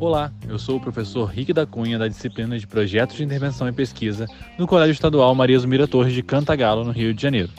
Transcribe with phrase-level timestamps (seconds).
[0.00, 3.72] Olá, eu sou o professor Rick da Cunha, da disciplina de Projetos de Intervenção e
[3.72, 4.26] Pesquisa,
[4.56, 7.50] no Colégio Estadual Maria Zumira Torres de Cantagalo, no Rio de Janeiro.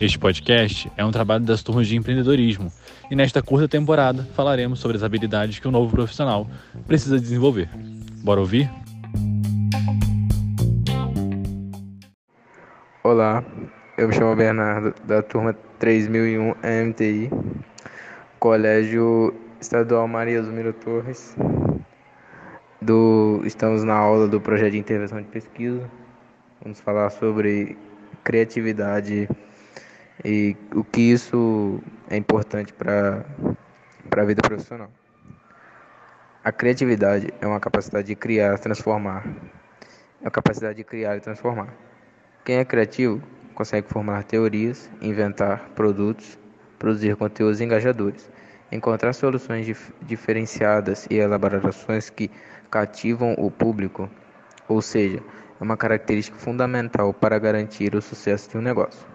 [0.00, 2.70] Este podcast é um trabalho das turmas de empreendedorismo
[3.10, 6.46] e nesta curta temporada falaremos sobre as habilidades que o novo profissional
[6.86, 7.70] precisa desenvolver.
[8.22, 8.70] Bora ouvir?
[13.02, 13.42] Olá,
[13.96, 16.54] eu me chamo Bernardo, da turma 3001
[16.88, 17.30] MTI,
[18.46, 21.34] Colégio Estadual Maria Zumiro Torres.
[22.80, 25.90] Do, estamos na aula do projeto de intervenção de pesquisa.
[26.62, 27.76] Vamos falar sobre
[28.22, 29.28] criatividade
[30.24, 33.26] e o que isso é importante para
[34.16, 34.92] a vida profissional.
[36.44, 39.26] A criatividade é uma capacidade de criar, transformar.
[40.22, 41.74] É a capacidade de criar e transformar.
[42.44, 43.20] Quem é criativo
[43.56, 46.38] consegue formar teorias, inventar produtos,
[46.78, 48.35] produzir conteúdos engajadores,
[48.70, 52.30] encontrar soluções dif diferenciadas e elaborações que
[52.70, 54.10] cativam o público,
[54.68, 55.22] ou seja,
[55.60, 59.06] é uma característica fundamental para garantir o sucesso de um negócio.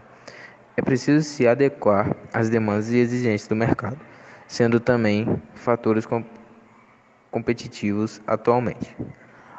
[0.75, 3.99] É preciso se adequar às demandas e exigências do mercado,
[4.47, 6.23] sendo também fatores com
[7.29, 8.95] competitivos atualmente.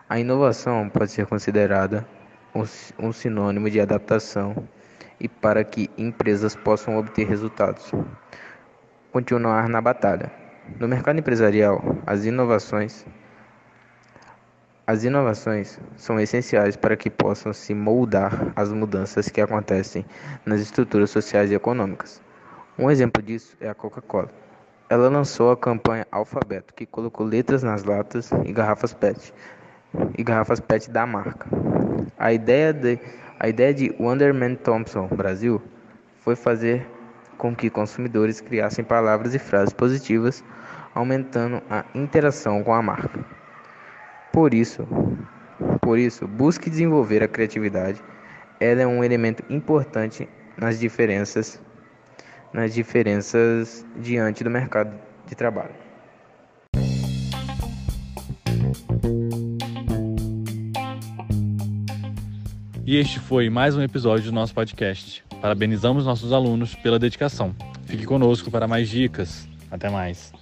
[0.08, 2.06] A inovação pode ser considerada
[2.98, 4.68] um sinônimo de adaptação
[5.18, 7.90] e para que empresas possam obter resultados.
[9.12, 10.32] Continuar na batalha.
[10.80, 13.04] No mercado empresarial, as inovações
[14.86, 20.06] as inovações são essenciais para que possam se moldar às mudanças que acontecem
[20.46, 22.22] nas estruturas sociais e econômicas.
[22.78, 24.30] Um exemplo disso é a Coca-Cola.
[24.88, 29.34] Ela lançou a campanha Alfabeto, que colocou letras nas latas e garrafas PET,
[30.16, 31.46] e garrafas PET da marca.
[32.18, 32.98] A ideia de,
[33.38, 35.60] a ideia de Wonderman Thompson Brasil
[36.20, 36.86] foi fazer
[37.42, 40.44] com que consumidores criassem palavras e frases positivas,
[40.94, 43.18] aumentando a interação com a marca.
[44.32, 44.86] Por isso,
[45.80, 48.00] por isso, busque desenvolver a criatividade.
[48.60, 51.60] Ela é um elemento importante nas diferenças
[52.52, 54.94] nas diferenças diante do mercado
[55.26, 55.74] de trabalho.
[62.86, 65.24] E este foi mais um episódio do nosso podcast.
[65.42, 67.52] Parabenizamos nossos alunos pela dedicação.
[67.84, 69.48] Fique conosco para mais dicas.
[69.72, 70.32] Até mais.